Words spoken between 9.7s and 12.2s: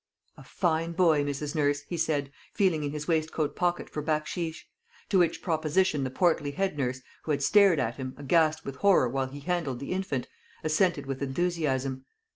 the infant, assented with enthusiasm.